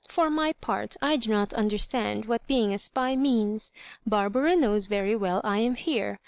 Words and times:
For 0.09 0.31
my 0.31 0.53
part 0.53 0.95
I 0.99 1.15
do 1.15 1.29
not 1.29 1.53
understand 1.53 2.25
what 2.25 2.47
being 2.47 2.73
a 2.73 2.79
spy 2.79 3.15
means. 3.15 3.71
Barbara 4.07 4.55
knows 4.55 4.87
very 4.87 5.15
well 5.15 5.41
I 5.43 5.59
am 5.59 5.75
here. 5.75 6.17